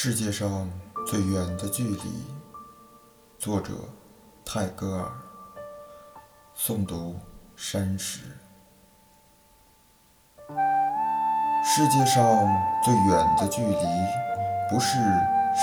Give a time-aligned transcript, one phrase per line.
[0.00, 0.70] 世界上
[1.04, 2.24] 最远的距离，
[3.36, 3.72] 作者
[4.44, 5.04] 泰戈尔。
[6.56, 7.16] 诵读
[7.56, 8.20] 山石。
[11.64, 12.22] 世界上
[12.84, 13.86] 最远的距离，
[14.70, 15.00] 不是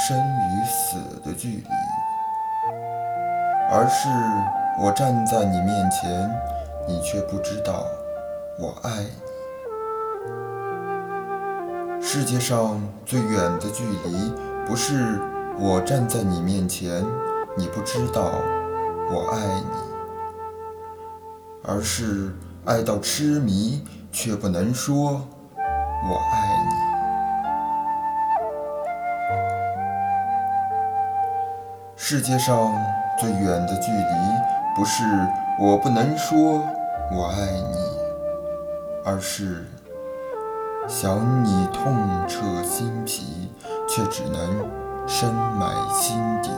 [0.06, 1.68] 生与死的距离，
[3.72, 4.10] 而是
[4.84, 6.30] 我站在你面前，
[6.86, 7.86] 你却不知道
[8.60, 9.25] 我爱你。
[12.08, 14.32] 世界上最远的距离，
[14.68, 15.20] 不是
[15.58, 17.04] 我站在你面前，
[17.58, 18.32] 你不知道
[19.12, 19.66] 我爱你，
[21.64, 22.32] 而是
[22.64, 26.70] 爱到痴迷，却不能说我爱你。
[31.96, 32.72] 世界上
[33.20, 34.14] 最远的距离，
[34.76, 35.04] 不是
[35.60, 36.64] 我不能说
[37.12, 37.78] 我爱你，
[39.04, 39.66] 而是。
[40.88, 41.96] 想你痛
[42.28, 43.50] 彻心脾，
[43.88, 44.70] 却只能
[45.08, 46.50] 深埋心底。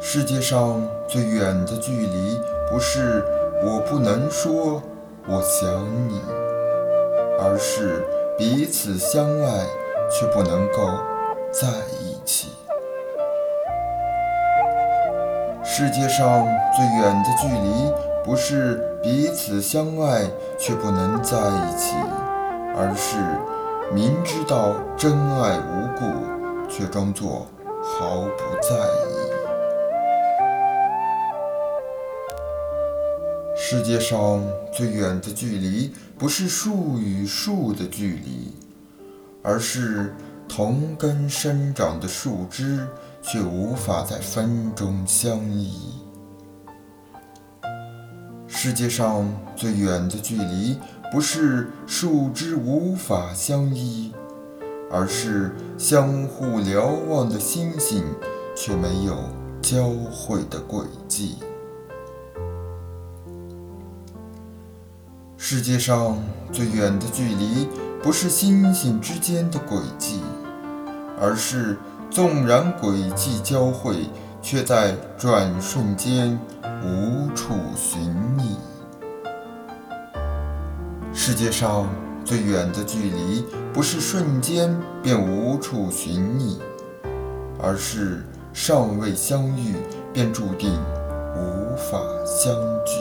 [0.00, 3.22] 世界上最远的距离，不是
[3.64, 4.82] 我不能说
[5.28, 5.68] 我想
[6.08, 6.20] 你，
[7.38, 8.06] 而是
[8.38, 9.66] 彼此相爱
[10.10, 10.98] 却不能够
[11.52, 11.68] 在
[12.00, 12.48] 一起。
[15.62, 17.92] 世界上最远的距离，
[18.26, 21.94] 不是彼此相爱却不能在一起，
[22.76, 23.16] 而是
[23.94, 26.04] 明知道真爱无故，
[26.68, 27.46] 却装作
[27.80, 29.14] 毫不在意。
[33.56, 38.52] 世界上最远的距离，不是树与树的距离，
[39.40, 40.12] 而是
[40.48, 42.86] 同根生长的树枝。
[43.28, 46.05] 却无法在风中相依。
[48.66, 50.76] 世界上最远的距离，
[51.12, 54.12] 不是树枝无法相依，
[54.90, 58.02] 而是相互瞭望的星星
[58.56, 59.16] 却没有
[59.62, 61.36] 交汇的轨迹。
[65.36, 66.18] 世界上
[66.52, 67.68] 最远的距离，
[68.02, 70.20] 不是星星之间的轨迹，
[71.20, 71.76] 而是。
[72.08, 74.08] 纵然轨迹交汇，
[74.40, 76.38] 却在转瞬间
[76.84, 78.14] 无处寻。
[81.28, 81.88] 世界上
[82.24, 83.44] 最远的距离，
[83.74, 84.72] 不是瞬间
[85.02, 86.60] 便无处寻觅，
[87.60, 88.22] 而是
[88.52, 89.74] 尚未相遇
[90.14, 90.70] 便注定
[91.34, 92.54] 无法相
[92.84, 92.92] 聚。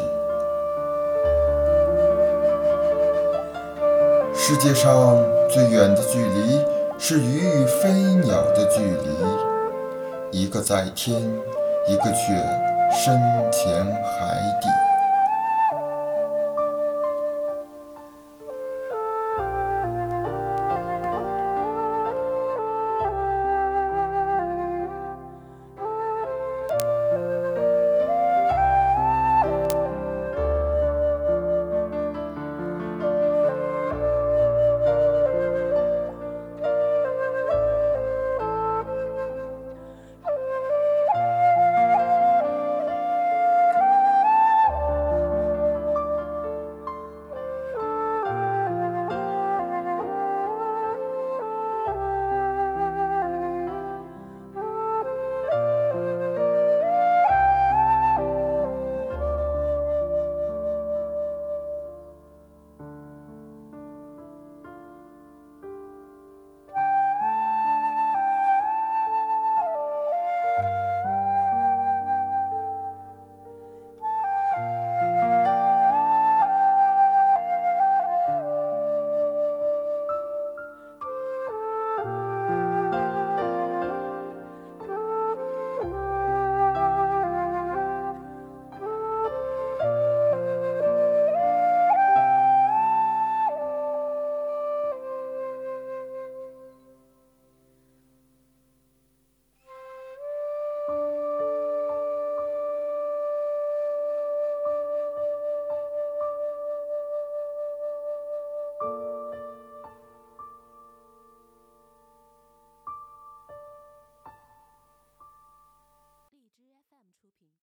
[4.33, 5.15] 世界上
[5.47, 6.59] 最远的距离。
[6.97, 7.91] 是鱼与飞
[8.25, 11.21] 鸟的距离，一个在天，
[11.87, 12.33] 一个却
[12.91, 13.21] 深
[13.51, 14.94] 潜海底。